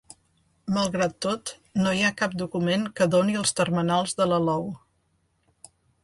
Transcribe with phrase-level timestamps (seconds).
[0.75, 1.51] Malgrat tot
[1.81, 4.65] no hi ha cap document que doni els termenals de l'alou.